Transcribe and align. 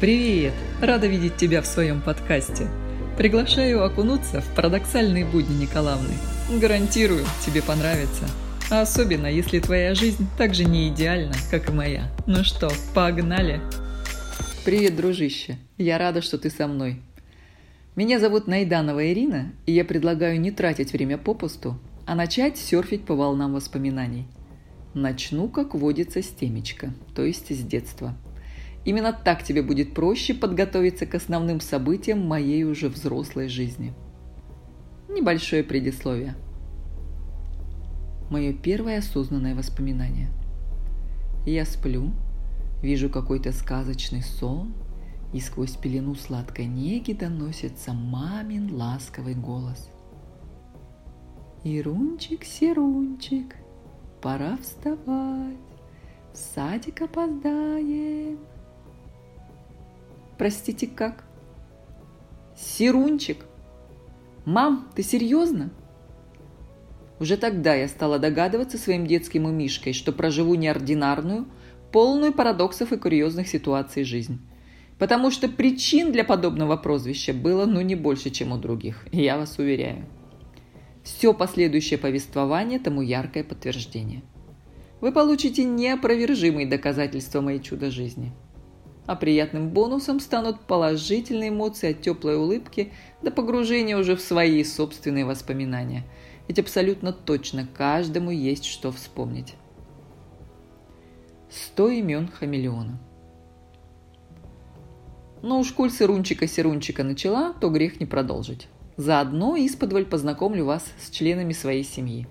Привет! 0.00 0.52
Рада 0.82 1.06
видеть 1.06 1.36
тебя 1.36 1.62
в 1.62 1.66
своем 1.66 2.02
подкасте. 2.02 2.66
Приглашаю 3.16 3.84
окунуться 3.84 4.40
в 4.40 4.54
парадоксальные 4.56 5.24
будни 5.24 5.62
Николаевны. 5.62 6.14
Гарантирую, 6.60 7.24
тебе 7.46 7.62
понравится. 7.62 8.24
А 8.72 8.80
особенно, 8.80 9.28
если 9.28 9.60
твоя 9.60 9.94
жизнь 9.94 10.26
так 10.36 10.52
же 10.52 10.64
не 10.64 10.88
идеальна, 10.88 11.34
как 11.48 11.70
и 11.70 11.72
моя. 11.72 12.10
Ну 12.26 12.42
что, 12.42 12.72
погнали! 12.92 13.60
Привет, 14.64 14.96
дружище! 14.96 15.58
Я 15.78 15.96
рада, 15.96 16.22
что 16.22 16.38
ты 16.38 16.50
со 16.50 16.66
мной. 16.66 17.00
Меня 17.94 18.18
зовут 18.18 18.48
Найданова 18.48 19.12
Ирина, 19.12 19.52
и 19.64 19.72
я 19.72 19.84
предлагаю 19.84 20.40
не 20.40 20.50
тратить 20.50 20.92
время 20.92 21.18
попусту, 21.18 21.78
а 22.04 22.16
начать 22.16 22.58
серфить 22.58 23.06
по 23.06 23.14
волнам 23.14 23.54
воспоминаний. 23.54 24.26
Начну, 24.92 25.48
как 25.48 25.74
водится, 25.74 26.20
с 26.20 26.26
темечка, 26.26 26.92
то 27.14 27.24
есть 27.24 27.54
с 27.54 27.60
детства– 27.64 28.16
Именно 28.84 29.12
так 29.12 29.42
тебе 29.42 29.62
будет 29.62 29.94
проще 29.94 30.34
подготовиться 30.34 31.06
к 31.06 31.14
основным 31.14 31.60
событиям 31.60 32.26
моей 32.26 32.64
уже 32.64 32.88
взрослой 32.88 33.48
жизни. 33.48 33.94
Небольшое 35.08 35.64
предисловие. 35.64 36.34
Мое 38.30 38.52
первое 38.52 38.98
осознанное 38.98 39.54
воспоминание. 39.54 40.28
Я 41.46 41.64
сплю, 41.64 42.10
вижу 42.82 43.08
какой-то 43.08 43.52
сказочный 43.52 44.22
сон, 44.22 44.74
и 45.32 45.40
сквозь 45.40 45.76
пелену 45.76 46.14
сладкой 46.14 46.66
неги 46.66 47.12
доносится 47.12 47.92
мамин 47.92 48.74
ласковый 48.74 49.34
голос. 49.34 49.90
«Ирунчик, 51.64 52.44
Серунчик, 52.44 53.56
пора 54.22 54.56
вставать, 54.58 55.56
в 56.32 56.36
садик 56.36 57.02
опоздаем». 57.02 58.38
Простите, 60.38 60.86
как? 60.86 61.24
Сирунчик? 62.56 63.44
Мам, 64.44 64.88
ты 64.94 65.02
серьезно? 65.02 65.70
Уже 67.20 67.36
тогда 67.36 67.74
я 67.74 67.88
стала 67.88 68.18
догадываться 68.18 68.76
своим 68.76 69.06
детским 69.06 69.44
умишкой, 69.44 69.92
что 69.92 70.12
проживу 70.12 70.56
неординарную, 70.56 71.46
полную 71.92 72.32
парадоксов 72.32 72.92
и 72.92 72.96
курьезных 72.96 73.48
ситуаций 73.48 74.02
жизнь. 74.04 74.40
Потому 74.98 75.30
что 75.30 75.48
причин 75.48 76.12
для 76.12 76.24
подобного 76.24 76.76
прозвища 76.76 77.32
было 77.32 77.66
ну 77.66 77.80
не 77.80 77.94
больше, 77.94 78.30
чем 78.30 78.52
у 78.52 78.58
других, 78.58 79.06
я 79.12 79.38
вас 79.38 79.58
уверяю. 79.58 80.06
Все 81.04 81.32
последующее 81.32 81.98
повествование 81.98 82.78
тому 82.78 83.02
яркое 83.02 83.44
подтверждение. 83.44 84.22
Вы 85.00 85.12
получите 85.12 85.64
неопровержимые 85.64 86.66
доказательства 86.66 87.40
моей 87.40 87.60
чудо 87.60 87.90
жизни– 87.90 88.32
а 89.06 89.16
приятным 89.16 89.70
бонусом 89.70 90.20
станут 90.20 90.60
положительные 90.60 91.50
эмоции 91.50 91.90
от 91.90 92.00
теплой 92.00 92.36
улыбки 92.36 92.92
до 93.22 93.30
погружения 93.30 93.96
уже 93.96 94.16
в 94.16 94.20
свои 94.20 94.64
собственные 94.64 95.24
воспоминания. 95.24 96.04
Ведь 96.48 96.58
абсолютно 96.58 97.12
точно 97.12 97.66
каждому 97.74 98.30
есть 98.30 98.64
что 98.64 98.92
вспомнить. 98.92 99.54
Сто 101.50 101.88
имен 101.88 102.28
хамелеона. 102.28 102.98
Но 105.42 105.60
уж 105.60 105.72
коль 105.72 105.90
сырунчика-серунчика 105.90 107.02
начала, 107.02 107.52
то 107.52 107.68
грех 107.68 108.00
не 108.00 108.06
продолжить. 108.06 108.68
Заодно 108.96 109.56
исподволь 109.56 110.06
познакомлю 110.06 110.64
вас 110.64 110.86
с 111.00 111.10
членами 111.10 111.52
своей 111.52 111.84
семьи. 111.84 112.26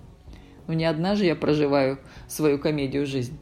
Но 0.66 0.74
не 0.74 0.84
одна 0.84 1.14
же 1.14 1.24
я 1.24 1.36
проживаю 1.36 1.98
свою 2.26 2.58
комедию 2.58 3.06
«Жизнь». 3.06 3.38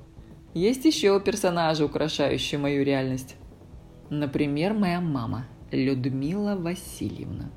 Есть 0.54 0.84
еще 0.84 1.18
персонажи, 1.18 1.82
украшающие 1.82 2.58
мою 2.58 2.84
реальность. 2.84 3.36
Например, 4.10 4.74
моя 4.74 5.00
мама, 5.00 5.46
Людмила 5.70 6.56
Васильевна. 6.56 7.50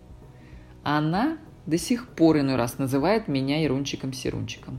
Она 0.82 1.38
до 1.66 1.78
сих 1.78 2.08
пор 2.08 2.40
иной 2.40 2.56
раз 2.56 2.78
называет 2.78 3.28
меня 3.28 3.66
Ирунчиком-Серунчиком. 3.66 4.78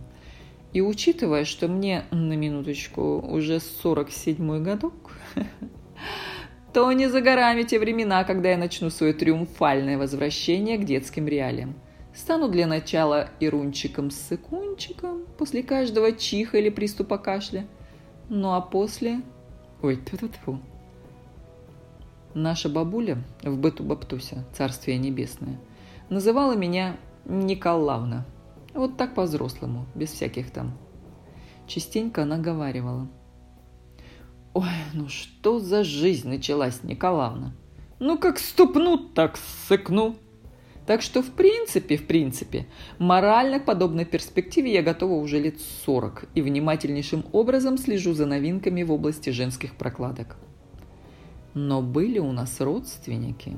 И 0.72 0.81
учитывая, 0.81 1.44
что 1.44 1.69
мне, 1.69 2.05
на 2.10 2.32
минуточку, 2.34 3.21
уже 3.21 3.56
47-й 3.56 4.60
годок, 4.62 5.12
то 6.72 6.91
не 6.93 7.09
за 7.09 7.21
горами 7.21 7.65
те 7.65 7.78
времена, 7.78 8.25
когда 8.25 8.49
я 8.50 8.56
начну 8.56 8.88
свое 8.88 9.12
триумфальное 9.12 9.99
возвращение 9.99 10.78
к 10.78 10.84
детским 10.84 11.28
реалиям. 11.28 11.75
Стану 12.15 12.49
для 12.49 12.66
начала 12.66 13.28
Ирунчиком-сыкунчиком 13.41 15.26
после 15.37 15.62
каждого 15.62 16.12
чиха 16.12 16.56
или 16.56 16.71
приступа 16.71 17.19
кашля– 17.19 17.66
ну 18.28 18.53
а 18.53 18.60
после... 18.60 19.22
Ой, 19.82 19.97
тьфу 19.97 20.16
-тьфу 20.16 20.31
-тьфу. 20.31 20.59
Наша 22.34 22.69
бабуля 22.69 23.22
в 23.42 23.56
быту 23.56 23.82
Баптуся, 23.82 24.44
царствие 24.53 24.98
небесное, 24.98 25.59
называла 26.10 26.54
меня 26.54 26.97
Николавна. 27.25 28.26
Вот 28.75 28.97
так 28.97 29.14
по-взрослому, 29.14 29.87
без 29.94 30.10
всяких 30.10 30.50
там. 30.50 30.76
Частенько 31.66 32.22
она 32.22 32.38
говаривала. 32.38 33.09
«Ой, 34.53 34.69
ну 34.93 35.08
что 35.08 35.60
за 35.60 35.84
жизнь 35.84 36.28
началась, 36.28 36.82
Николавна? 36.82 37.54
Ну 37.98 38.19
как 38.19 38.38
ступну, 38.38 38.98
так 38.98 39.38
сыкну!» 39.69 40.16
Так 40.86 41.02
что, 41.02 41.20
в 41.20 41.32
принципе, 41.32 41.97
в 41.97 42.06
принципе, 42.06 42.66
морально 42.98 43.58
к 43.58 43.64
подобной 43.64 44.04
перспективе 44.04 44.72
я 44.72 44.82
готова 44.82 45.14
уже 45.14 45.41
лет 45.41 45.60
40 45.84 46.28
и 46.34 46.42
внимательнейшим 46.42 47.24
образом 47.32 47.76
слежу 47.76 48.12
за 48.14 48.24
новинками 48.24 48.84
в 48.84 48.92
области 48.92 49.30
женских 49.30 49.75
прокладок. 49.75 50.36
Но 51.54 51.82
были 51.82 52.20
у 52.20 52.30
нас 52.30 52.60
родственники, 52.60 53.56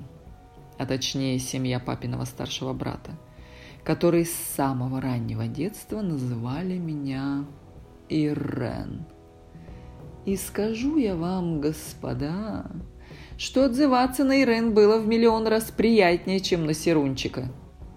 а 0.78 0.87
точнее 0.87 1.38
семья 1.38 1.81
папиного 1.81 2.25
старшего 2.25 2.72
брата, 2.72 3.11
которые 3.84 4.25
с 4.25 4.33
самого 4.33 5.00
раннего 5.00 5.47
детства 5.49 6.00
называли 6.00 6.78
меня 6.78 7.44
Ирен. 8.09 9.05
И 10.25 10.37
скажу 10.37 10.97
я 10.97 11.15
вам, 11.15 11.61
господа, 11.61 12.71
что 13.38 13.65
отзываться 13.66 14.25
на 14.25 14.43
Ирен 14.43 14.75
было 14.75 14.99
в 14.99 15.06
миллион 15.06 15.47
раз 15.47 15.71
приятнее, 15.71 16.41
чем 16.41 16.66
на 16.66 16.75
Серунчика. 16.75 17.49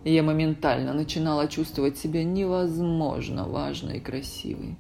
Я 0.06 0.22
моментально 0.22 0.94
начинала 0.94 1.48
чувствовать 1.48 1.98
себя 1.98 2.24
невозможно 2.24 3.48
важной 3.48 3.98
и 3.98 4.00
красивой. 4.00 4.78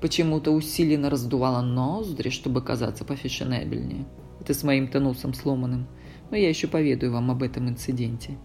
Почему-то 0.00 0.52
усиленно 0.52 1.10
раздувала 1.10 1.60
ноздри, 1.60 2.30
чтобы 2.30 2.62
казаться 2.62 3.04
пофешенебельнее. 3.04 4.06
Это 4.40 4.54
с 4.54 4.62
моим-то 4.62 5.00
носом 5.00 5.34
сломанным. 5.34 5.88
Но 6.30 6.36
я 6.36 6.48
еще 6.48 6.68
поведаю 6.68 7.12
вам 7.12 7.32
об 7.32 7.42
этом 7.42 7.68
инциденте. 7.68 8.38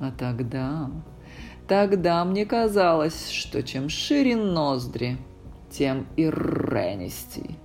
А 0.00 0.10
тогда... 0.10 0.90
Тогда 1.68 2.24
мне 2.24 2.44
казалось, 2.44 3.30
что 3.30 3.62
чем 3.62 3.88
шире 3.88 4.36
ноздри, 4.36 5.16
тем 5.70 6.06
и 6.16 6.24
ренистей 6.24 7.58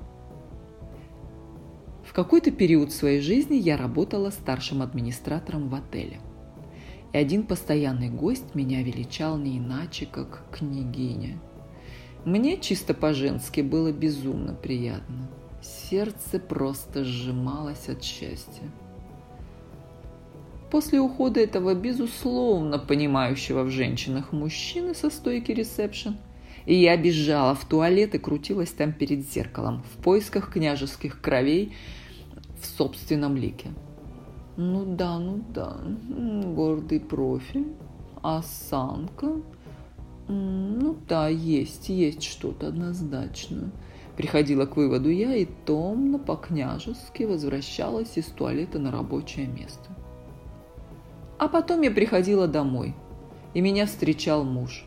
какой-то 2.17 2.49
период 2.49 2.91
своей 2.91 3.21
жизни 3.21 3.57
я 3.57 3.77
работала 3.77 4.31
старшим 4.31 4.81
администратором 4.81 5.69
в 5.69 5.75
отеле. 5.75 6.19
И 7.13 7.17
один 7.19 7.43
постоянный 7.43 8.09
гость 8.09 8.55
меня 8.55 8.81
величал 8.81 9.37
не 9.37 9.59
иначе, 9.59 10.07
как 10.07 10.45
княгиня. 10.51 11.37
Мне 12.25 12.57
чисто 12.57 12.95
по-женски 12.95 13.61
было 13.61 13.91
безумно 13.91 14.55
приятно. 14.55 15.29
Сердце 15.61 16.39
просто 16.39 17.03
сжималось 17.03 17.87
от 17.87 18.03
счастья. 18.03 18.63
После 20.71 20.99
ухода 20.99 21.39
этого 21.39 21.75
безусловно 21.75 22.79
понимающего 22.79 23.61
в 23.61 23.69
женщинах 23.69 24.31
мужчины 24.31 24.95
со 24.95 25.11
стойки 25.11 25.51
ресепшн, 25.51 26.17
и 26.65 26.73
я 26.73 26.97
бежала 26.97 27.53
в 27.53 27.63
туалет 27.65 28.15
и 28.15 28.17
крутилась 28.17 28.71
там 28.71 28.91
перед 28.91 29.19
зеркалом 29.29 29.83
в 29.83 30.01
поисках 30.01 30.51
княжеских 30.51 31.21
кровей 31.21 31.75
в 32.59 32.65
собственном 32.65 33.35
лике. 33.35 33.69
Ну 34.55 34.85
да, 34.95 35.19
ну 35.19 35.43
да, 35.53 35.77
гордый 36.55 36.99
профиль, 36.99 37.73
осанка. 38.23 39.41
Ну 40.27 40.97
да, 41.07 41.29
есть, 41.29 41.89
есть 41.89 42.23
что-то 42.23 42.67
однозначно. 42.67 43.71
Приходила 44.17 44.65
к 44.65 44.75
выводу 44.75 45.09
я 45.09 45.35
и 45.35 45.45
томно 45.45 46.17
по-княжески 46.17 47.23
возвращалась 47.23 48.17
из 48.17 48.25
туалета 48.25 48.79
на 48.79 48.91
рабочее 48.91 49.45
место. 49.45 49.89
А 51.37 51.47
потом 51.47 51.81
я 51.83 51.91
приходила 51.91 52.47
домой, 52.47 52.95
и 53.53 53.61
меня 53.61 53.85
встречал 53.85 54.43
муж. 54.43 54.85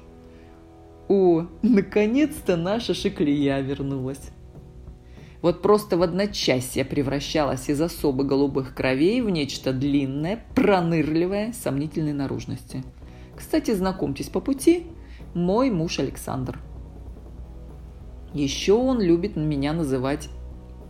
О, 1.08 1.46
наконец-то 1.62 2.56
наша 2.56 2.92
шиклия 2.92 3.60
вернулась. 3.60 4.30
Вот 5.42 5.62
просто 5.62 5.96
в 5.96 6.02
одночасье 6.02 6.84
превращалась 6.84 7.68
из 7.70 7.80
особо 7.80 8.24
голубых 8.24 8.74
кровей 8.74 9.22
в 9.22 9.30
нечто 9.30 9.72
длинное, 9.72 10.44
пронырливое, 10.54 11.52
сомнительной 11.52 12.12
наружности. 12.12 12.84
Кстати, 13.34 13.72
знакомьтесь 13.72 14.28
по 14.28 14.40
пути, 14.40 14.86
мой 15.34 15.70
муж 15.70 15.98
Александр. 15.98 16.58
Еще 18.34 18.74
он 18.74 19.00
любит 19.00 19.36
меня 19.36 19.72
называть 19.72 20.28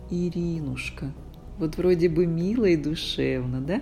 Иринушка. 0.09 1.13
Вот 1.57 1.77
вроде 1.77 2.09
бы 2.09 2.25
мило 2.25 2.65
и 2.65 2.75
душевно, 2.75 3.61
да? 3.61 3.81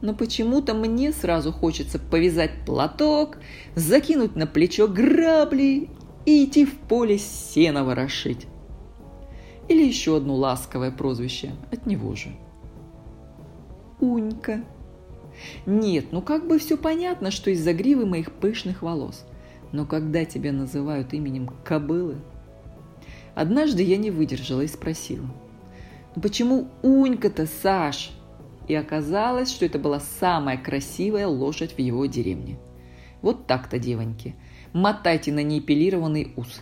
Но 0.00 0.14
почему-то 0.14 0.74
мне 0.74 1.12
сразу 1.12 1.52
хочется 1.52 2.00
повязать 2.00 2.64
платок, 2.66 3.38
закинуть 3.76 4.34
на 4.34 4.48
плечо 4.48 4.88
грабли 4.88 5.90
и 6.26 6.44
идти 6.44 6.64
в 6.64 6.76
поле 6.76 7.18
сено 7.18 7.84
ворошить. 7.84 8.48
Или 9.68 9.84
еще 9.84 10.16
одно 10.16 10.34
ласковое 10.34 10.90
прозвище 10.90 11.52
от 11.70 11.86
него 11.86 12.14
же. 12.14 12.30
Унька. 14.00 14.64
Нет, 15.66 16.06
ну 16.10 16.20
как 16.20 16.46
бы 16.46 16.58
все 16.58 16.76
понятно, 16.76 17.30
что 17.30 17.50
из-за 17.50 17.72
гривы 17.72 18.06
моих 18.06 18.32
пышных 18.32 18.82
волос. 18.82 19.24
Но 19.70 19.86
когда 19.86 20.24
тебя 20.24 20.52
называют 20.52 21.12
именем 21.14 21.50
кобылы... 21.64 22.16
Однажды 23.34 23.82
я 23.82 23.96
не 23.96 24.10
выдержала 24.10 24.60
и 24.60 24.66
спросила. 24.66 25.26
Ну 26.14 26.20
почему 26.20 26.68
Унька-то, 26.82 27.46
Саш? 27.46 28.10
И 28.68 28.74
оказалось, 28.74 29.50
что 29.50 29.64
это 29.64 29.78
была 29.78 30.00
самая 30.00 30.58
красивая 30.58 31.26
лошадь 31.26 31.72
в 31.72 31.78
его 31.78 32.04
деревне. 32.06 32.58
Вот 33.22 33.46
так-то, 33.46 33.78
девоньки. 33.78 34.34
Мотайте 34.72 35.32
на 35.32 35.42
неэпилированный 35.42 36.32
ус. 36.36 36.60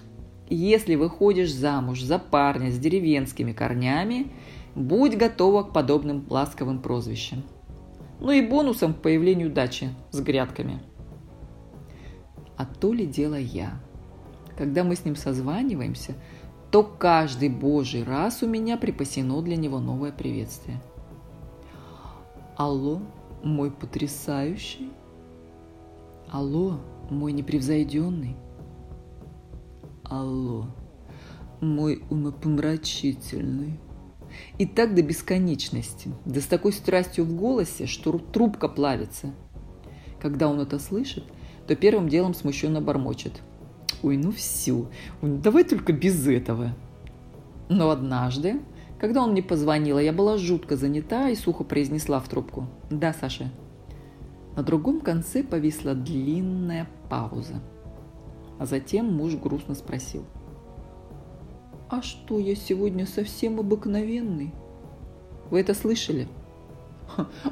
Если 0.52 0.96
выходишь 0.96 1.54
замуж 1.54 2.02
за 2.02 2.18
парня 2.18 2.72
с 2.72 2.78
деревенскими 2.78 3.52
корнями, 3.52 4.32
будь 4.74 5.16
готова 5.16 5.62
к 5.62 5.72
подобным 5.72 6.26
ласковым 6.28 6.82
прозвищам. 6.82 7.44
Ну 8.18 8.32
и 8.32 8.44
бонусом 8.44 8.92
к 8.92 9.00
появлению 9.00 9.50
дачи 9.50 9.90
с 10.10 10.20
грядками. 10.20 10.80
А 12.56 12.66
то 12.66 12.92
ли 12.92 13.06
дело 13.06 13.36
я. 13.36 13.80
Когда 14.58 14.82
мы 14.82 14.96
с 14.96 15.04
ним 15.04 15.14
созваниваемся, 15.14 16.14
то 16.72 16.82
каждый 16.82 17.48
божий 17.48 18.02
раз 18.02 18.42
у 18.42 18.48
меня 18.48 18.76
припасено 18.76 19.40
для 19.42 19.56
него 19.56 19.78
новое 19.78 20.10
приветствие. 20.10 20.80
Алло, 22.56 23.00
мой 23.44 23.70
потрясающий. 23.70 24.90
Алло, 26.28 26.80
мой 27.08 27.32
непревзойденный. 27.32 28.36
Алло, 30.10 30.66
мой 31.60 32.02
умопомрачительный. 32.10 33.78
И 34.58 34.66
так 34.66 34.96
до 34.96 35.02
бесконечности, 35.02 36.10
да 36.24 36.40
с 36.40 36.46
такой 36.46 36.72
страстью 36.72 37.24
в 37.24 37.36
голосе, 37.36 37.86
что 37.86 38.18
трубка 38.18 38.66
плавится. 38.68 39.32
Когда 40.20 40.48
он 40.48 40.58
это 40.58 40.80
слышит, 40.80 41.22
то 41.68 41.76
первым 41.76 42.08
делом 42.08 42.34
смущенно 42.34 42.80
бормочет. 42.80 43.40
«Ой, 44.02 44.16
ну 44.16 44.32
все, 44.32 44.88
давай 45.22 45.62
только 45.62 45.92
без 45.92 46.26
этого». 46.26 46.74
Но 47.68 47.90
однажды, 47.90 48.60
когда 48.98 49.22
он 49.22 49.30
мне 49.30 49.44
позвонил, 49.44 50.00
я 50.00 50.12
была 50.12 50.38
жутко 50.38 50.76
занята 50.76 51.28
и 51.28 51.36
сухо 51.36 51.62
произнесла 51.62 52.18
в 52.18 52.28
трубку. 52.28 52.66
«Да, 52.90 53.12
Саша». 53.12 53.52
На 54.56 54.64
другом 54.64 55.02
конце 55.02 55.44
повисла 55.44 55.94
длинная 55.94 56.88
пауза. 57.08 57.62
А 58.60 58.66
затем 58.66 59.12
муж 59.12 59.34
грустно 59.34 59.74
спросил– 59.74 60.24
«А 61.90 62.02
что, 62.02 62.38
я 62.38 62.54
сегодня 62.54 63.04
совсем 63.04 63.58
обыкновенный?» 63.58 64.52
«Вы 65.50 65.58
это 65.58 65.74
слышали?» 65.74 66.28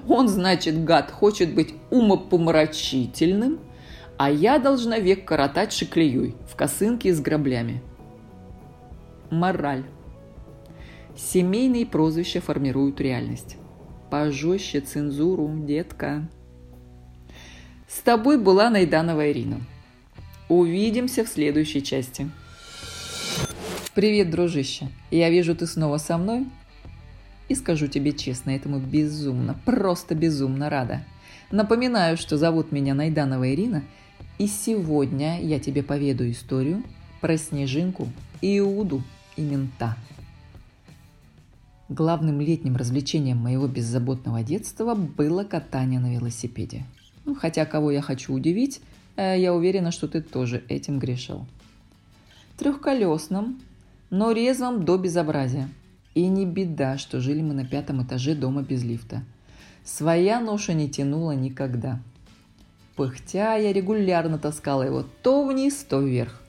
«Он, 0.08 0.28
значит, 0.28 0.84
гад, 0.84 1.10
хочет 1.10 1.56
быть 1.56 1.74
умопомрачительным, 1.90 3.58
а 4.16 4.30
я 4.30 4.60
должна 4.60 5.00
век 5.00 5.24
коротать 5.24 5.72
шиклеюй 5.72 6.36
в 6.48 6.54
косынке 6.54 7.12
с 7.12 7.20
граблями». 7.20 7.82
Мораль. 9.32 9.84
Семейные 11.16 11.84
прозвища 11.84 12.40
формируют 12.40 13.00
реальность. 13.00 13.56
Пожестче 14.08 14.80
цензуру, 14.80 15.52
детка. 15.66 16.28
С 17.88 17.98
тобой 18.02 18.38
была 18.38 18.70
Найданова 18.70 19.32
Ирина. 19.32 19.60
Увидимся 20.48 21.24
в 21.24 21.28
следующей 21.28 21.82
части. 21.82 22.30
«Привет, 23.94 24.30
дружище! 24.30 24.88
Я 25.10 25.28
вижу, 25.28 25.54
ты 25.54 25.66
снова 25.66 25.98
со 25.98 26.16
мной?» 26.16 26.46
И 27.48 27.54
скажу 27.54 27.86
тебе 27.86 28.12
честно, 28.12 28.50
этому 28.50 28.78
безумно, 28.78 29.58
просто 29.66 30.14
безумно 30.14 30.70
рада. 30.70 31.04
Напоминаю, 31.50 32.16
что 32.16 32.38
зовут 32.38 32.72
меня 32.72 32.94
Найданова 32.94 33.52
Ирина, 33.52 33.82
и 34.38 34.46
сегодня 34.46 35.40
я 35.42 35.58
тебе 35.58 35.82
поведаю 35.82 36.32
историю 36.32 36.82
про 37.20 37.36
Снежинку, 37.36 38.08
Иуду 38.40 39.02
и 39.36 39.42
мента. 39.42 39.96
Главным 41.90 42.40
летним 42.40 42.76
развлечением 42.76 43.38
моего 43.38 43.66
беззаботного 43.66 44.42
детства 44.42 44.94
было 44.94 45.44
катание 45.44 46.00
на 46.00 46.14
велосипеде. 46.14 46.84
Ну, 47.24 47.34
хотя 47.34 47.64
кого 47.64 47.90
я 47.90 48.02
хочу 48.02 48.32
удивить, 48.32 48.80
я 49.22 49.54
уверена, 49.54 49.90
что 49.90 50.08
ты 50.08 50.20
тоже 50.20 50.64
этим 50.68 50.98
грешил. 50.98 51.46
Трехколесным, 52.56 53.60
но 54.10 54.32
резвом 54.32 54.84
до 54.84 54.96
безобразия. 54.96 55.68
И 56.14 56.26
не 56.26 56.46
беда, 56.46 56.98
что 56.98 57.20
жили 57.20 57.42
мы 57.42 57.54
на 57.54 57.64
пятом 57.64 58.02
этаже 58.02 58.34
дома 58.34 58.62
без 58.62 58.82
лифта. 58.82 59.22
Своя 59.84 60.40
ноша 60.40 60.74
не 60.74 60.88
тянула 60.88 61.32
никогда. 61.32 62.00
Пыхтя 62.96 63.56
я 63.56 63.72
регулярно 63.72 64.38
таскала 64.38 64.82
его 64.82 65.04
то 65.22 65.46
вниз, 65.46 65.84
то 65.88 66.00
вверх. 66.00 66.42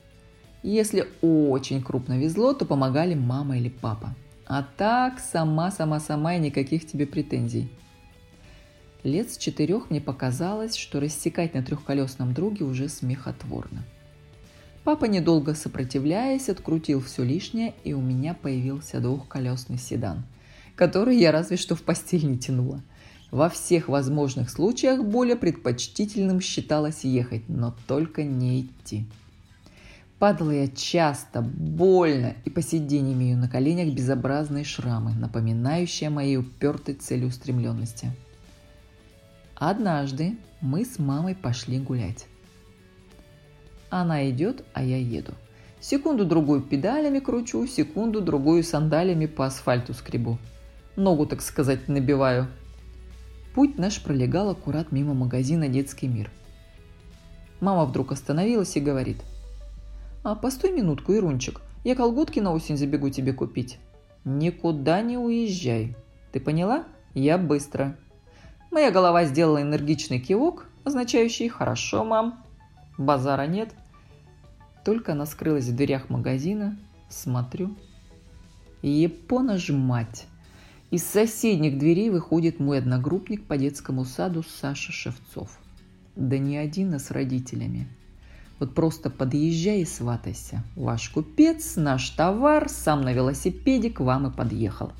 Если 0.63 1.07
очень 1.21 1.81
крупно 1.81 2.17
везло, 2.17 2.53
то 2.53 2.65
помогали 2.65 3.13
мама 3.13 3.57
или 3.57 3.69
папа. 3.69 4.15
А 4.45 4.63
так, 4.63 5.19
сама-сама-сама 5.19 6.35
и 6.35 6.39
никаких 6.39 6.87
тебе 6.87 7.05
претензий. 7.05 7.69
Лет 9.03 9.31
с 9.31 9.37
четырех 9.37 9.89
мне 9.89 10.01
показалось, 10.01 10.75
что 10.75 10.99
рассекать 10.99 11.53
на 11.53 11.63
трехколесном 11.63 12.33
друге 12.33 12.65
уже 12.65 12.89
смехотворно. 12.89 13.83
Папа, 14.83 15.05
недолго 15.05 15.55
сопротивляясь, 15.55 16.49
открутил 16.49 17.01
все 17.01 17.23
лишнее, 17.23 17.73
и 17.85 17.93
у 17.93 18.01
меня 18.01 18.33
появился 18.33 18.99
двухколесный 18.99 19.77
седан, 19.77 20.23
который 20.75 21.17
я 21.17 21.31
разве 21.31 21.55
что 21.55 21.75
в 21.75 21.83
постель 21.83 22.25
не 22.25 22.37
тянула. 22.37 22.81
Во 23.31 23.47
всех 23.47 23.87
возможных 23.87 24.49
случаях 24.49 25.03
более 25.03 25.35
предпочтительным 25.37 26.41
считалось 26.41 27.03
ехать, 27.03 27.47
но 27.47 27.75
только 27.87 28.23
не 28.23 28.61
идти. 28.61 29.05
Падала 30.17 30.51
я 30.51 30.67
часто, 30.67 31.41
больно, 31.41 32.33
и 32.43 32.49
по 32.49 32.61
сей 32.61 32.79
день 32.79 33.13
имею 33.13 33.37
на 33.37 33.47
коленях 33.47 33.93
безобразные 33.93 34.65
шрамы, 34.65 35.13
напоминающие 35.13 36.09
о 36.09 36.11
моей 36.11 36.37
упертой 36.37 36.95
целеустремленности. 36.95 38.11
Однажды 39.59 40.37
мы 40.61 40.85
с 40.85 40.99
мамой 40.99 41.35
пошли 41.35 41.79
гулять. 41.79 42.27
Она 43.89 44.29
идет, 44.29 44.63
а 44.73 44.81
я 44.81 44.97
еду. 44.97 45.33
Секунду-другую 45.81 46.61
педалями 46.61 47.19
кручу, 47.19 47.67
секунду-другую 47.67 48.63
сандалями 48.63 49.25
по 49.25 49.45
асфальту 49.45 49.93
скребу. 49.93 50.37
Ногу, 50.95 51.25
так 51.25 51.41
сказать, 51.41 51.89
набиваю. 51.89 52.47
Путь 53.53 53.77
наш 53.77 54.01
пролегал 54.01 54.49
аккурат 54.49 54.93
мимо 54.93 55.13
магазина 55.13 55.67
«Детский 55.67 56.07
мир». 56.07 56.31
Мама 57.59 57.83
вдруг 57.83 58.13
остановилась 58.13 58.77
и 58.77 58.79
говорит. 58.79 59.17
«А 60.23 60.35
постой 60.35 60.71
минутку, 60.71 61.13
Ирунчик, 61.13 61.59
я 61.83 61.95
колготки 61.95 62.39
на 62.39 62.53
осень 62.53 62.77
забегу 62.77 63.09
тебе 63.09 63.33
купить». 63.33 63.77
«Никуда 64.23 65.01
не 65.01 65.17
уезжай. 65.17 65.95
Ты 66.31 66.39
поняла? 66.39 66.85
Я 67.13 67.37
быстро». 67.37 67.97
Моя 68.71 68.91
голова 68.91 69.25
сделала 69.25 69.61
энергичный 69.61 70.19
кивок, 70.19 70.67
означающий 70.83 71.49
«Хорошо, 71.49 72.03
мам». 72.03 72.43
Базара 72.97 73.47
нет. 73.47 73.73
Только 74.85 75.13
она 75.13 75.25
скрылась 75.25 75.65
в 75.65 75.75
дверях 75.75 76.09
магазина, 76.09 76.77
смотрю. 77.09 77.75
Япона 78.81 79.57
ж 79.57 79.73
мать! 79.73 80.27
Из 80.91 81.03
соседних 81.03 81.77
дверей 81.77 82.09
выходит 82.09 82.59
мой 82.59 82.79
одногруппник 82.79 83.45
по 83.45 83.57
детскому 83.57 84.05
саду 84.05 84.43
Саша 84.43 84.91
Шевцов. 84.91 85.59
Да 86.15 86.37
не 86.37 86.57
один, 86.57 86.93
а 86.93 86.99
с 86.99 87.11
родителями. 87.11 87.87
Вот 88.59 88.75
просто 88.75 89.09
подъезжай 89.09 89.81
и 89.81 89.85
сватайся. 89.85 90.63
Ваш 90.75 91.09
купец, 91.09 91.75
наш 91.75 92.09
товар, 92.09 92.69
сам 92.69 93.01
на 93.01 93.13
велосипеде 93.13 93.89
к 93.89 93.99
вам 93.99 94.27
и 94.27 94.35
подъехал. 94.35 94.91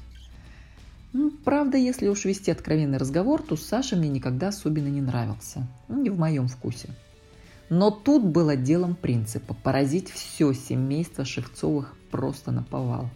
Ну, 1.12 1.32
правда, 1.32 1.78
если 1.78 2.08
уж 2.08 2.26
вести 2.26 2.52
откровенный 2.52 3.00
разговор, 3.00 3.42
то 3.42 3.56
Саша 3.56 3.96
мне 3.96 4.10
никогда 4.10 4.50
особенно 4.50 4.88
не 4.88 5.02
нравился. 5.02 5.68
Ну, 5.88 6.02
не 6.02 6.10
в 6.10 6.20
моем 6.20 6.48
вкусе. 6.48 6.90
Но 7.70 7.92
тут 7.92 8.26
было 8.26 8.56
делом 8.56 8.96
принципа– 8.96 9.54
поразить 9.64 10.10
все 10.10 10.54
семейство 10.54 11.26
Шевцовых 11.26 11.96
просто 12.12 12.52
на 12.52 12.64
повал. 12.64 13.10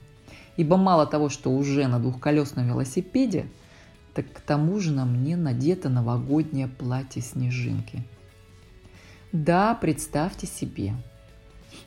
Ибо 0.57 0.77
мало 0.77 1.07
того, 1.07 1.29
что 1.29 1.51
уже 1.51 1.87
на 1.87 1.99
двухколесном 1.99 2.67
велосипеде, 2.67 3.47
так 4.13 4.31
к 4.31 4.41
тому 4.41 4.79
же 4.79 4.91
на 4.91 5.05
мне 5.05 5.35
надето 5.35 5.89
новогоднее 5.89 6.67
платье 6.67 7.21
снежинки. 7.21 8.03
Да, 9.31 9.73
представьте 9.73 10.45
себе. 10.45 10.93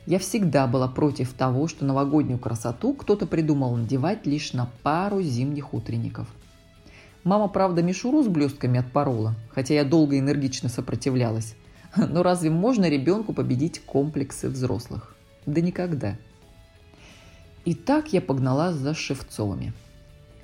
Я 0.05 0.19
всегда 0.19 0.67
была 0.67 0.87
против 0.87 1.33
того, 1.33 1.67
что 1.67 1.85
новогоднюю 1.85 2.39
красоту 2.39 2.93
кто-то 2.93 3.25
придумал 3.25 3.75
надевать 3.75 4.25
лишь 4.25 4.53
на 4.53 4.69
пару 4.83 5.21
зимних 5.21 5.73
утренников. 5.73 6.27
Мама, 7.23 7.47
правда, 7.47 7.81
мишуру 7.81 8.23
с 8.23 8.27
блестками 8.27 8.79
отпорола, 8.79 9.35
хотя 9.51 9.73
я 9.73 9.83
долго 9.83 10.15
и 10.15 10.19
энергично 10.19 10.69
сопротивлялась. 10.69 11.55
Но 11.95 12.23
разве 12.23 12.49
можно 12.49 12.89
ребенку 12.89 13.33
победить 13.33 13.79
комплексы 13.79 14.49
взрослых? 14.49 15.15
Да 15.45 15.61
никогда. 15.61 16.17
И 17.65 17.75
так 17.75 18.13
я 18.13 18.21
погнала 18.21 18.71
за 18.71 18.93
Шевцовыми. 18.93 19.73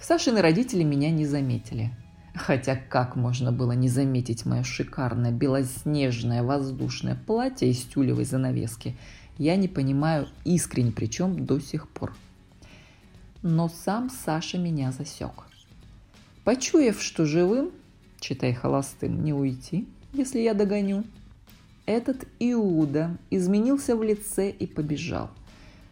Сашины 0.02 0.42
родители 0.42 0.84
меня 0.84 1.10
не 1.10 1.26
заметили. 1.26 1.92
Хотя 2.36 2.76
как 2.76 3.16
можно 3.16 3.52
было 3.52 3.74
не 3.74 3.88
заметить 3.88 4.46
мое 4.46 4.64
шикарное 4.64 5.32
белоснежное 5.32 6.44
воздушное 6.44 7.16
платье 7.16 7.70
из 7.70 7.82
тюлевой 7.84 8.26
занавески, 8.26 8.98
я 9.38 9.56
не 9.56 9.68
понимаю 9.68 10.28
искренне, 10.46 10.92
причем 10.92 11.46
до 11.46 11.60
сих 11.60 11.88
пор. 11.88 12.14
Но 13.42 13.70
сам 13.70 14.10
Саша 14.10 14.58
меня 14.58 14.92
засек. 14.92 15.32
Почуяв, 16.44 17.02
что 17.02 17.26
живым, 17.26 17.72
читай 18.20 18.54
холостым, 18.54 19.24
не 19.24 19.34
уйти, 19.34 19.88
если 20.14 20.40
я 20.40 20.54
догоню, 20.54 21.04
этот 21.86 22.26
Иуда 22.40 23.18
изменился 23.30 23.96
в 23.96 24.04
лице 24.04 24.50
и 24.50 24.66
побежал. 24.66 25.30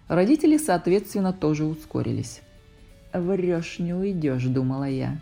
Родители, 0.08 0.58
соответственно, 0.58 1.34
тоже 1.34 1.66
ускорились. 1.66 2.42
«Врешь, 3.14 3.80
не 3.80 3.94
уйдешь»,— 3.94 4.44
думала 4.46 4.88
я. 4.88 5.20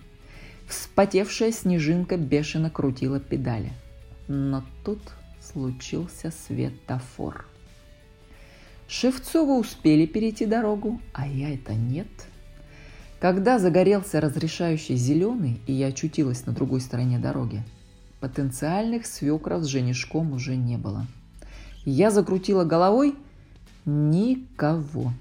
Вспотевшая 0.68 1.52
снежинка 1.52 2.18
бешено 2.18 2.70
крутила 2.70 3.20
педали. 3.20 3.72
Но 4.28 4.64
тут 4.86 5.00
случился 5.42 6.32
светофор. 6.32 7.48
Шевцовы 8.90 9.60
успели 9.60 10.08
перейти 10.08 10.48
дорогу, 10.48 11.00
а 11.14 11.28
я 11.28 11.54
это 11.54 11.74
нет. 11.74 12.08
Когда 13.20 13.60
загорелся 13.60 14.20
разрешающий 14.20 14.96
зеленый, 14.96 15.62
и 15.68 15.74
я 15.74 15.88
очутилась 15.88 16.48
на 16.48 16.54
другой 16.54 16.82
стороне 16.82 17.20
дороги, 17.20 17.64
потенциальных 18.20 19.06
свекров 19.06 19.64
с 19.64 19.68
женишком 19.68 20.34
уже 20.34 20.56
не 20.56 20.78
было. 20.78 21.06
Я 21.86 22.10
закрутила 22.10 22.64
головой– 22.64 23.16
никого. 23.86 25.14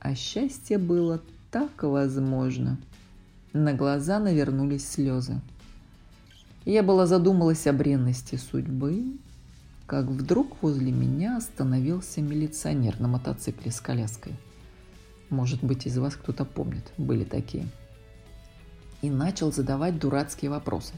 А 0.00 0.16
счастье 0.16 0.76
было 0.76 1.20
так 1.52 1.84
возможно. 1.84 2.78
На 3.52 3.74
глаза 3.74 4.18
навернулись 4.18 4.88
слезы. 4.88 5.40
Я 6.64 6.82
была 6.82 7.06
задумалась 7.06 7.66
о 7.68 7.72
бренности 7.72 8.34
судьбы, 8.34 9.04
как 9.92 10.06
вдруг 10.06 10.62
возле 10.62 10.90
меня 10.90 11.36
остановился 11.36 12.22
милиционер 12.22 12.98
на 12.98 13.08
мотоцикле 13.08 13.70
с 13.70 13.78
коляской. 13.78 14.32
Может 15.28 15.62
быть, 15.62 15.84
из 15.84 15.98
вас 15.98 16.14
кто-то 16.14 16.46
помнит, 16.46 16.94
были 16.96 17.24
такие. 17.24 17.66
И 19.02 19.10
начал 19.10 19.52
задавать 19.52 19.98
дурацкие 19.98 20.50
вопросы. 20.50 20.94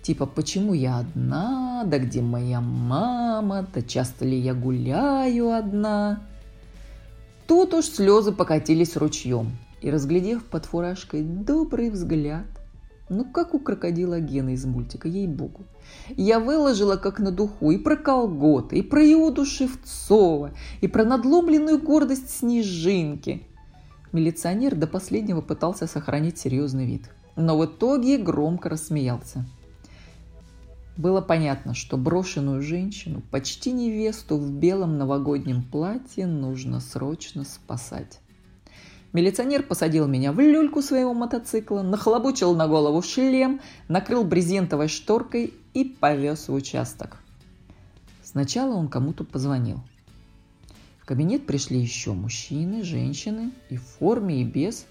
Типа, 0.00 0.24
почему 0.24 0.72
я 0.72 1.00
одна? 1.00 1.84
Да 1.84 1.98
где 1.98 2.22
моя 2.22 2.62
мама? 2.62 3.68
Да 3.74 3.82
часто 3.82 4.24
ли 4.24 4.38
я 4.38 4.54
гуляю 4.54 5.50
одна? 5.50 6.22
Тут 7.46 7.74
уж 7.74 7.84
слезы 7.84 8.32
покатились 8.32 8.96
ручьем 8.96 9.58
и, 9.82 9.90
разглядев 9.90 10.46
под 10.46 10.64
фуражкой 10.64 11.24
добрый 11.24 11.90
взгляд, 11.90 12.46
ну 13.10 13.24
как 13.24 13.54
у 13.54 13.58
крокодила 13.58 14.20
Гена 14.20 14.54
из 14.54 14.64
мультика, 14.64 15.08
ей-богу. 15.08 15.66
Я 16.16 16.38
выложила 16.38 16.96
как 16.96 17.18
на 17.18 17.32
духу 17.32 17.72
и 17.72 17.76
про 17.76 17.96
колготы, 17.96 18.78
и 18.78 18.82
про 18.82 19.02
Иуду 19.12 19.44
Шевцова, 19.44 20.52
и 20.80 20.88
про 20.88 21.04
надломленную 21.04 21.82
гордость 21.82 22.30
Снежинки. 22.30 23.42
Милиционер 24.12 24.76
до 24.76 24.86
последнего 24.86 25.40
пытался 25.40 25.86
сохранить 25.86 26.38
серьезный 26.38 26.86
вид, 26.86 27.10
но 27.36 27.58
в 27.58 27.66
итоге 27.66 28.16
громко 28.16 28.68
рассмеялся. 28.68 29.44
Было 30.96 31.20
понятно, 31.20 31.74
что 31.74 31.96
брошенную 31.96 32.62
женщину, 32.62 33.22
почти 33.30 33.72
невесту 33.72 34.36
в 34.36 34.52
белом 34.52 34.98
новогоднем 34.98 35.62
платье, 35.62 36.26
нужно 36.26 36.78
срочно 36.78 37.44
спасать. 37.44 38.20
Милиционер 39.12 39.64
посадил 39.64 40.06
меня 40.06 40.32
в 40.32 40.38
люльку 40.38 40.82
своего 40.82 41.14
мотоцикла, 41.14 41.82
нахлобучил 41.82 42.54
на 42.54 42.68
голову 42.68 43.02
шлем, 43.02 43.60
накрыл 43.88 44.22
брезентовой 44.22 44.86
шторкой 44.86 45.52
и 45.74 45.84
повез 45.84 46.48
в 46.48 46.54
участок. 46.54 47.16
Сначала 48.22 48.74
он 48.74 48.88
кому-то 48.88 49.24
позвонил. 49.24 49.80
В 51.00 51.06
кабинет 51.06 51.44
пришли 51.44 51.80
еще 51.80 52.12
мужчины, 52.12 52.84
женщины, 52.84 53.50
и 53.68 53.76
в 53.76 53.82
форме, 53.82 54.42
и 54.42 54.44
без. 54.44 54.86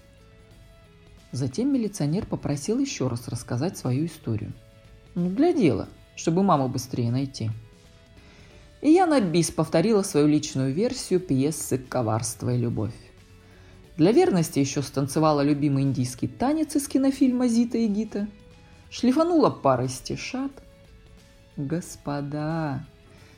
Затем 1.32 1.72
милиционер 1.72 2.26
попросил 2.26 2.78
еще 2.78 3.08
раз 3.08 3.26
рассказать 3.28 3.78
свою 3.78 4.04
историю. 4.04 4.52
Ну, 5.14 5.30
для 5.30 5.54
дела, 5.54 5.88
чтобы 6.14 6.42
маму 6.42 6.68
быстрее 6.68 7.10
найти. 7.10 7.50
И 8.82 8.90
я 8.90 9.06
на 9.06 9.20
бис 9.22 9.50
повторила 9.50 10.02
свою 10.02 10.26
личную 10.26 10.74
версию 10.74 11.20
пьесы 11.20 11.78
«Коварство 11.78 12.54
и 12.54 12.58
любовь». 12.58 13.09
Для 14.00 14.12
верности 14.12 14.58
еще 14.58 14.80
станцевала 14.80 15.42
любимый 15.42 15.82
индийский 15.82 16.26
танец 16.26 16.74
из 16.74 16.88
кинофильма 16.88 17.48
«Зита 17.48 17.76
и 17.76 17.86
Гита». 17.86 18.28
Шлифанула 18.90 19.50
парой 19.50 19.90
стишат. 19.90 20.50
Господа, 21.58 22.86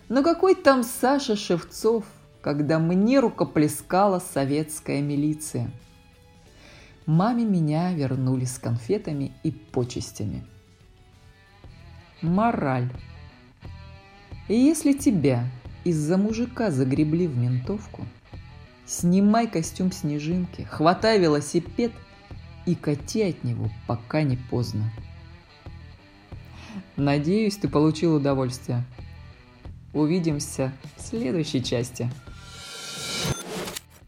но 0.09 0.23
какой 0.23 0.54
там 0.54 0.85
Саша 0.85 1.35
Шевцов, 1.35 2.04
когда 2.40 2.78
мне 2.78 3.19
рукоплескала 3.19 4.21
советская 4.21 5.02
милиция? 5.02 5.69
Маме 7.07 7.45
меня 7.45 7.92
вернули 7.92 8.45
с 8.45 8.57
конфетами 8.57 9.33
и 9.42 9.50
почестями. 9.50 10.47
Мораль. 12.21 12.92
И 14.47 14.54
если 14.54 14.92
тебя 14.92 15.45
из-за 15.83 16.16
мужика 16.16 16.71
загребли 16.71 17.26
в 17.26 17.37
ментовку– 17.37 18.07
Снимай 18.93 19.49
костюм 19.49 19.91
снежинки, 19.91 20.63
хватай 20.71 21.19
велосипед 21.19 21.93
и 22.67 22.75
кати 22.75 23.23
от 23.23 23.43
него, 23.43 23.71
пока 23.87 24.23
не 24.23 24.37
поздно. 24.37 24.93
Надеюсь, 26.97 27.57
ты 27.57 27.69
получил 27.69 28.15
удовольствие. 28.15 28.85
Увидимся 29.95 30.75
в 30.99 31.01
следующей 31.01 31.65
части. 31.65 32.11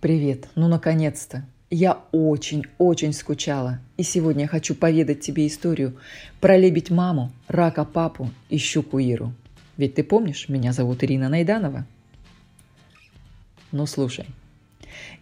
Привет, 0.03 0.51
ну 0.55 0.69
наконец-то. 0.69 1.47
Я 1.71 2.03
очень-очень 2.13 3.15
скучала. 3.15 3.81
И 3.97 4.03
сегодня 4.03 4.43
я 4.43 4.49
хочу 4.49 4.75
поведать 4.75 5.23
тебе 5.23 5.47
историю 5.47 5.97
про 6.43 6.59
лебедь 6.59 6.91
маму, 6.91 7.33
рака 7.49 7.87
папу 7.87 8.29
и 8.51 8.59
щуку 8.59 8.99
Иру. 8.99 9.33
Ведь 9.79 9.95
ты 9.95 10.05
помнишь, 10.05 10.51
меня 10.51 10.75
зовут 10.75 11.03
Ирина 11.03 11.31
Найданова. 11.31 11.87
Ну 13.73 13.87
слушай, 13.87 14.27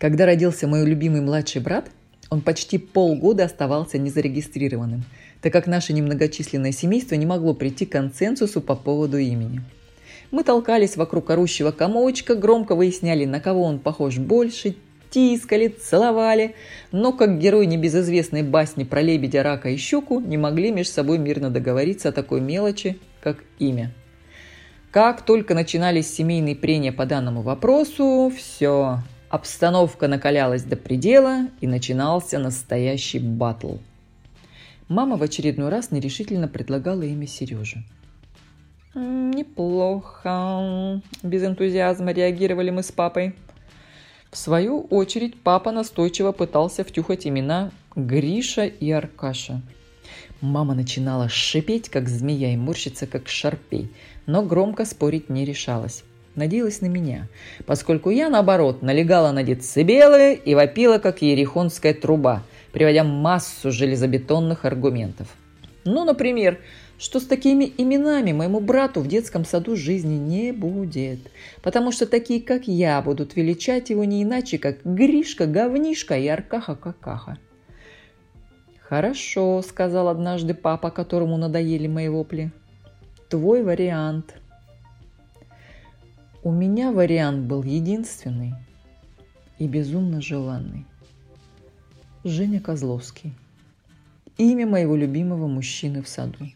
когда 0.02 0.26
родился 0.26 0.66
мой 0.66 0.85
любимый 0.85 1.21
младший 1.21 1.61
брат, 1.61 1.88
он 2.28 2.40
почти 2.40 2.76
полгода 2.76 3.44
оставался 3.44 3.99
незарегистрированным, 3.99 5.04
так 5.40 5.52
как 5.52 5.68
наше 5.68 5.92
немногочисленное 5.92 6.73
семейство 6.73 7.14
не 7.14 7.25
могло 7.25 7.54
прийти 7.54 7.87
к 7.87 7.92
консенсусу 7.92 8.61
по 8.61 8.75
поводу 8.75 9.18
имени. 9.18 9.62
Мы 10.32 10.42
толкались 10.42 10.97
вокруг 10.97 11.30
орущего 11.30 11.71
комочка, 11.71 12.35
громко 12.35 12.75
выясняли, 12.75 13.26
на 13.26 13.38
кого 13.38 13.62
он 13.62 13.78
похож 13.78 14.18
больше, 14.18 14.75
тискали, 15.09 15.68
целовали, 15.68 16.56
но 16.90 17.12
как 17.12 17.38
герой 17.38 17.66
небезызвестной 17.66 18.42
басни 18.42 18.82
про 18.82 19.02
лебедя, 19.02 19.44
рака 19.44 19.68
и 19.68 19.76
щуку 19.76 20.18
не 20.18 20.37
могли 20.37 20.73
между 20.73 20.94
собой 20.94 21.18
мирно 21.18 21.49
договориться 21.49 22.09
о 22.09 22.12
такой 22.12 22.40
мелочи, 22.40 22.99
как 23.21 23.44
имя. 23.61 23.94
Как 24.90 25.23
только 25.23 25.54
начинались 25.54 26.12
семейные 26.12 26.56
прения 26.56 26.90
по 26.90 27.06
данному 27.06 27.42
вопросу, 27.42 28.32
все, 28.37 28.99
Обстановка 29.32 30.08
накалялась 30.08 30.62
до 30.62 30.76
предела, 30.76 31.48
и 31.62 31.66
начинался 31.66 32.38
настоящий 32.38 33.18
батл. 33.18 33.76
Мама 34.88 35.16
в 35.16 35.22
очередной 35.22 35.70
раз 35.70 35.90
нерешительно 35.90 36.48
предлагала 36.48 37.00
имя 37.00 37.26
Сережи. 37.26 37.82
«Неплохо»,– 38.94 41.00
без 41.22 41.44
энтузиазма 41.44 42.12
реагировали 42.12 42.68
мы 42.68 42.82
с 42.82 42.92
папой. 42.92 43.34
В 44.30 44.36
свою 44.36 44.82
очередь 44.90 45.40
папа 45.40 45.72
настойчиво 45.72 46.32
пытался 46.32 46.84
втюхать 46.84 47.26
имена 47.26 47.70
Гриша 47.96 48.66
и 48.66 48.90
Аркаша. 48.90 49.62
Мама 50.42 50.74
начинала 50.74 51.30
шипеть, 51.30 51.88
как 51.88 52.10
змея, 52.10 52.52
и 52.52 52.58
морщиться, 52.58 53.06
как 53.06 53.28
шарпей, 53.28 53.90
но 54.26 54.42
громко 54.42 54.84
спорить 54.84 55.30
не 55.30 55.46
решалась 55.46 56.04
надеялась 56.34 56.80
на 56.80 56.86
меня, 56.86 57.28
поскольку 57.66 58.10
я, 58.10 58.28
наоборот, 58.28 58.82
налегала 58.82 59.32
на 59.32 59.42
децибелы 59.42 60.34
и 60.34 60.54
вопила, 60.54 60.98
как 60.98 61.22
ерехонская 61.22 61.94
труба, 61.94 62.42
приводя 62.72 63.04
массу 63.04 63.70
железобетонных 63.70 64.64
аргументов. 64.64 65.28
Ну, 65.84 66.04
например, 66.04 66.58
что 66.98 67.18
с 67.18 67.26
такими 67.26 67.72
именами 67.76 68.32
моему 68.32 68.60
брату 68.60 69.00
в 69.00 69.08
детском 69.08 69.44
саду 69.44 69.74
жизни 69.74 70.14
не 70.14 70.52
будет, 70.52 71.18
потому 71.60 71.90
что 71.90 72.06
такие, 72.06 72.40
как 72.40 72.68
я, 72.68 73.02
будут 73.02 73.34
величать 73.34 73.90
его 73.90 74.04
не 74.04 74.22
иначе, 74.22 74.58
как 74.58 74.84
Гришка, 74.84 75.46
Говнишка 75.46 76.16
и 76.16 76.28
Аркаха-Какаха. 76.28 77.38
«Хорошо»,— 78.80 79.62
сказал 79.66 80.08
однажды 80.08 80.54
папа, 80.54 80.90
которому 80.90 81.36
надоели 81.38 81.88
мои 81.88 82.08
вопли. 82.08 82.52
«Твой 83.28 83.62
вариант». 83.62 84.34
У 86.44 86.50
меня 86.50 86.90
вариант 86.90 87.44
был 87.44 87.62
единственный 87.62 88.54
и 89.61 89.68
безумно 89.68 90.20
желанный. 90.20 90.87
Женя 92.25 92.58
Козловский. 92.61 93.32
Имя 94.38 94.66
моего 94.66 94.96
любимого 94.96 95.46
мужчины 95.46 96.02
в 96.02 96.08
саду. 96.08 96.49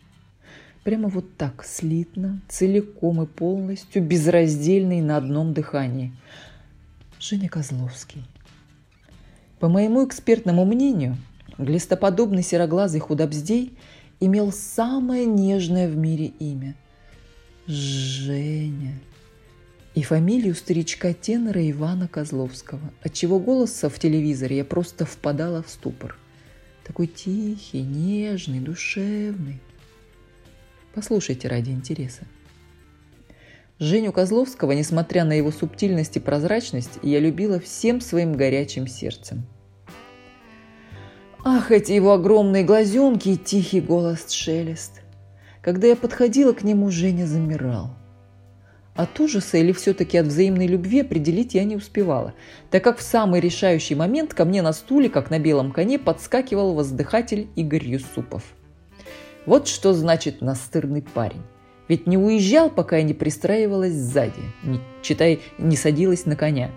Прямо 0.83 1.09
вот 1.09 1.37
так, 1.37 1.64
слитно, 1.64 2.40
целиком 2.49 3.23
и 3.23 3.26
полностью, 3.26 4.02
безраздельный 4.02 5.00
на 5.00 5.19
одном 5.19 5.52
дыхании. 5.52 6.12
Женя 7.21 7.49
Козловский. 7.49 8.25
По 9.61 9.69
моему 9.69 10.05
экспертному 10.05 10.64
мнению, 10.64 11.16
глистоподобный 11.59 12.43
сероглазый 12.43 12.99
худобздей 12.99 13.78
имел 14.19 14.50
самое 14.50 15.26
нежное 15.26 15.88
в 15.88 15.97
мире 15.97 16.33
имя– 16.40 16.75
Женя– 17.69 18.99
и 19.97 20.03
фамилию 20.03 20.55
старичка-тенора 20.55 21.71
Ивана 21.71 22.07
Козловского, 22.07 22.93
отчего 23.03 23.41
голоса 23.41 23.88
в 23.88 23.99
телевизоре 23.99 24.59
я 24.59 24.65
просто 24.65 25.07
впадала 25.07 25.62
в 25.62 25.71
ступор. 25.71 26.19
Такой 26.85 27.07
тихий, 27.07 27.81
нежный, 27.81 28.61
душевный. 28.61 29.59
Послушайте 30.95 31.49
ради 31.49 31.71
интереса. 31.71 32.25
Женю 33.79 34.12
Козловского, 34.12 34.73
несмотря 34.73 35.25
на 35.25 35.33
его 35.33 35.50
субтильность 35.50 36.19
и 36.19 36.21
прозрачность, 36.21 36.99
я 37.03 37.19
любила 37.19 37.59
всем 37.59 38.03
своим 38.03 38.35
горячим 38.35 38.87
сердцем. 38.87 39.47
Ах, 41.43 41.71
эти 41.71 41.93
его 41.93 42.12
огромные 42.12 42.65
глазенки 42.65 43.31
и 43.31 43.37
тихий 43.38 43.81
голос 43.81 44.31
шелест. 44.31 45.00
Когда 45.62 45.87
я 45.87 45.97
подходила 45.97 46.53
к 46.53 46.65
нему, 46.65 46.91
Женя 46.91 47.25
замирал– 47.25 47.97
от 48.97 49.21
ужаса 49.21 49.59
или 49.59 49.73
все-таки 49.73 50.17
от 50.17 50.26
взаимной 50.26 50.67
любви 50.67 51.00
определить 51.00 51.55
я 51.55 51.65
не 51.65 51.76
успевала, 51.76 52.35
так 52.71 52.83
как 52.83 52.99
в 52.99 53.03
самый 53.03 53.41
решающий 53.41 53.95
момент 53.95 54.35
ко 54.35 54.45
мне 54.45 54.62
на 54.62 54.73
стуле, 54.73 55.09
как 55.09 55.31
на 55.31 55.38
белом 55.38 55.71
коне, 55.71 55.99
подскакивал 55.99 56.75
воздыхатель 56.75 57.49
Игорь 57.57 57.85
Юсупов. 57.85 58.43
Вот 59.45 59.69
что 59.69 59.93
значит 59.93 60.41
настырный 60.41 61.03
парень. 61.03 61.43
Ведь 61.88 62.07
не 62.07 62.19
уезжал, 62.19 62.69
пока 62.69 62.97
я 62.97 63.05
не 63.05 63.15
пристраивалась 63.15 63.93
сзади, 63.93 64.43
не, 64.65 64.81
читай, 65.03 65.41
не 65.59 65.76
садилась 65.76 66.26
на 66.26 66.35
коня. 66.35 66.71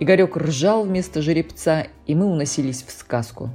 Игорек 0.00 0.36
ржал 0.36 0.84
вместо 0.84 1.22
жеребца, 1.22 1.86
и 2.06 2.14
мы 2.14 2.26
уносились 2.26 2.82
в 2.82 2.90
сказку. 2.90 3.50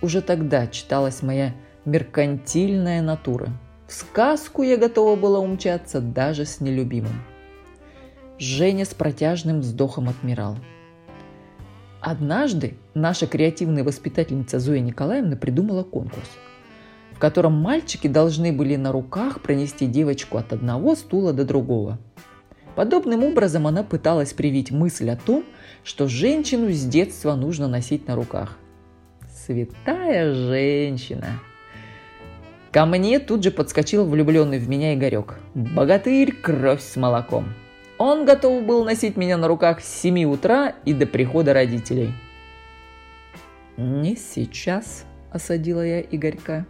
Уже 0.00 0.22
тогда 0.22 0.66
читалась 0.68 1.22
моя 1.22 1.54
меркантильная 1.84 3.02
натура– 3.02 3.48
в 3.88 3.92
сказку 3.94 4.62
я 4.62 4.76
готова 4.76 5.16
была 5.16 5.40
умчаться 5.40 6.00
даже 6.00 6.44
с 6.44 6.60
нелюбимым. 6.60 7.24
Женя 8.38 8.84
с 8.84 8.92
протяжным 8.92 9.60
вздохом 9.60 10.10
отмирал. 10.10 10.56
Однажды 12.00 12.74
наша 12.94 13.26
креативная 13.26 13.82
воспитательница 13.82 14.60
Зоя 14.60 14.80
Николаевна 14.80 15.36
придумала 15.36 15.82
конкурс, 15.82 16.28
в 17.12 17.18
котором 17.18 17.54
мальчики 17.54 18.06
должны 18.06 18.52
были 18.52 18.76
на 18.76 18.92
руках 18.92 19.40
пронести 19.40 19.86
девочку 19.86 20.36
от 20.36 20.52
одного 20.52 20.94
стула 20.94 21.32
до 21.32 21.44
другого. 21.44 21.98
Подобным 22.76 23.24
образом 23.24 23.66
она 23.66 23.82
пыталась 23.82 24.34
привить 24.34 24.70
мысль 24.70 25.10
о 25.10 25.16
том, 25.16 25.44
что 25.82 26.06
женщину 26.06 26.70
с 26.70 26.84
детства 26.84 27.34
нужно 27.34 27.66
носить 27.66 28.06
на 28.06 28.14
руках. 28.14 28.58
Святая 29.46 30.32
женщина! 30.34 31.40
Ко 32.72 32.84
мне 32.84 33.18
тут 33.18 33.42
же 33.42 33.50
подскочил 33.50 34.04
влюбленный 34.04 34.58
в 34.58 34.68
меня 34.68 34.94
Игорек. 34.94 35.38
Богатырь, 35.54 36.32
кровь 36.32 36.82
с 36.82 36.96
молоком. 36.96 37.54
Он 37.96 38.26
готов 38.26 38.64
был 38.64 38.84
носить 38.84 39.16
меня 39.16 39.36
на 39.36 39.48
руках 39.48 39.80
с 39.80 40.00
7 40.00 40.24
утра 40.24 40.74
и 40.84 40.92
до 40.92 41.06
прихода 41.06 41.54
родителей. 41.54 42.12
«Не 43.76 44.16
сейчас»,– 44.16 45.04
осадила 45.32 45.84
я 45.84 46.00
Игорька. 46.00 46.66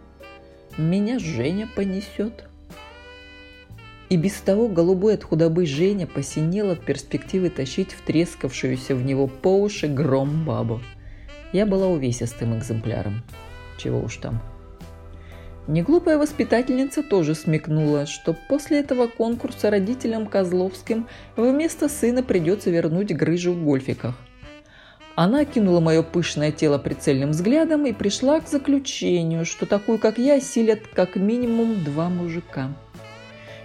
«Меня 0.77 1.19
Женя 1.19 1.67
понесет». 1.75 2.45
И 4.09 4.17
без 4.17 4.33
того 4.41 4.67
голубой 4.67 5.15
от 5.15 5.23
худобы 5.23 5.65
Женя 5.65 6.07
посинел 6.07 6.71
от 6.71 6.83
перспективы 6.83 7.49
тащить 7.49 7.91
втрескавшуюся 7.91 8.95
в 8.95 9.03
него 9.03 9.27
по 9.27 9.61
уши 9.61 9.87
гром 9.87 10.45
бабу. 10.45 10.81
Я 11.51 11.65
была 11.65 11.87
увесистым 11.87 12.57
экземпляром. 12.57 13.23
Чего 13.77 13.99
уж 13.99 14.17
там. 14.17 14.41
Неглупая 15.69 16.17
воспитательница 16.17 17.03
тоже 17.03 17.35
смекнула, 17.35 18.07
что 18.07 18.33
после 18.33 18.79
этого 18.79 19.05
конкурса 19.05 19.69
родителям 19.69 20.25
Козловским 20.25 21.07
вместо 21.35 21.87
сына 21.87 22.23
придется 22.23 22.71
вернуть 22.71 23.15
грыжу 23.15 23.53
в 23.53 23.63
гольфиках. 23.63 24.15
Она 25.13 25.45
кинула 25.45 25.79
мое 25.79 26.01
пышное 26.01 26.51
тело 26.51 26.79
прицельным 26.79 27.29
взглядом 27.29 27.85
и 27.85 27.93
пришла 27.93 28.39
к 28.39 28.49
заключению, 28.49 29.45
что 29.45 29.67
такую, 29.67 29.99
как 29.99 30.17
я, 30.17 30.41
силят 30.41 30.79
как 30.95 31.15
минимум 31.17 31.83
два 31.83 32.09
мужика– 32.09 32.69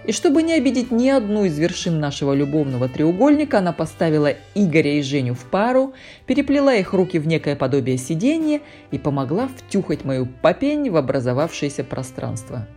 и 0.07 0.11
чтобы 0.11 0.43
не 0.43 0.53
обидеть 0.53 0.91
ни 0.91 1.09
одну 1.09 1.45
из 1.45 1.57
вершин 1.57 1.99
нашего 1.99 2.33
любовного 2.33 2.87
треугольника, 2.87 3.57
она 3.57 3.73
поставила 3.73 4.33
Игоря 4.53 4.99
и 4.99 5.01
Женю 5.01 5.33
в 5.33 5.45
пару, 5.45 5.93
переплела 6.27 6.75
их 6.75 6.93
руки 6.93 7.17
в 7.17 7.25
некое 7.25 7.55
подобие 7.55 7.97
сидения 7.97 8.61
и 8.91 8.99
помогла 8.99 9.47
втюхать 9.47 10.05
мою 10.05 10.27
попень 10.27 10.91
в 10.91 10.97
образовавшееся 10.97 11.83
пространство. 11.83 12.67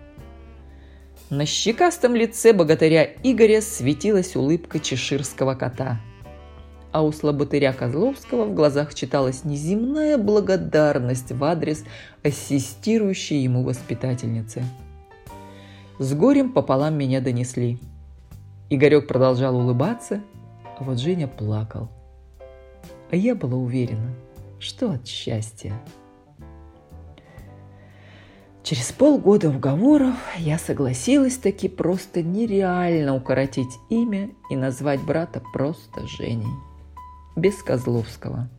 На 1.29 1.45
щекастом 1.45 2.17
лице 2.17 2.55
богатыря 2.55 3.05
Игоря 3.23 3.61
светилась 3.61 4.35
улыбка 4.35 4.81
чеширского 4.81 5.55
кота. 5.55 6.01
А 6.91 7.05
у 7.05 7.13
слаботыря 7.13 7.75
Козловского 7.75 8.47
в 8.47 8.55
глазах 8.55 8.95
читалась 8.95 9.45
неземная 9.45 10.17
благодарность 10.17 11.33
в 11.33 11.45
адрес 11.45 11.85
ассистирующей 12.23 13.43
ему 13.43 13.63
воспитательницы– 13.63 14.65
с 15.99 16.15
горем 16.15 16.53
пополам 16.53 16.97
меня 16.97 17.21
донесли. 17.21 17.79
Игорек 18.71 19.09
продолжал 19.09 19.57
улыбаться, 19.57 20.23
а 20.79 20.85
вот 20.85 20.99
Женя 20.99 21.27
плакал. 21.27 21.89
А 23.11 23.17
я 23.17 23.35
была 23.35 23.57
уверена, 23.57 24.15
что 24.61 24.93
от 24.93 25.07
счастья. 25.07 25.75
Через 28.63 28.93
полгода 28.93 29.49
уговоров 29.49 30.15
я 30.37 30.59
согласилась 30.59 31.37
таки 31.37 31.69
просто 31.69 32.23
нереально 32.23 33.15
укоротить 33.15 33.79
имя 33.89 34.31
и 34.51 34.57
назвать 34.57 35.03
брата 35.03 35.43
просто 35.53 36.07
Женей. 36.07 36.53
Без 37.35 37.63
Козловского. 37.63 38.51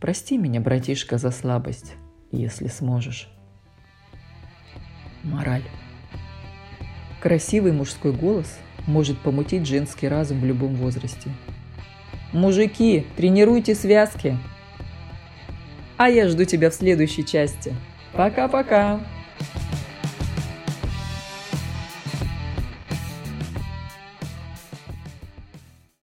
Прости 0.00 0.36
меня, 0.36 0.60
братишка, 0.60 1.16
за 1.16 1.30
слабость, 1.30 1.94
если 2.32 2.66
сможешь. 2.66 3.30
Мораль. 5.22 5.62
Красивый 7.20 7.72
мужской 7.72 8.12
голос 8.12 8.58
может 8.86 9.18
помутить 9.18 9.66
женский 9.66 10.08
разум 10.08 10.40
в 10.40 10.44
любом 10.44 10.74
возрасте. 10.74 11.30
Мужики, 12.32 13.06
тренируйте 13.16 13.74
связки. 13.74 14.38
А 15.96 16.08
я 16.08 16.28
жду 16.28 16.44
тебя 16.44 16.70
в 16.70 16.74
следующей 16.74 17.26
части. 17.26 17.74
Пока-пока. 18.12 19.00